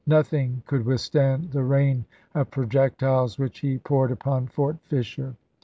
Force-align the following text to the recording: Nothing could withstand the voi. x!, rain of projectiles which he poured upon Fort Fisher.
Nothing 0.07 0.63
could 0.65 0.83
withstand 0.83 1.51
the 1.51 1.59
voi. 1.61 1.65
x!, 1.75 1.85
rain 1.85 2.05
of 2.33 2.49
projectiles 2.49 3.37
which 3.37 3.59
he 3.59 3.77
poured 3.77 4.09
upon 4.11 4.47
Fort 4.47 4.77
Fisher. 4.85 5.35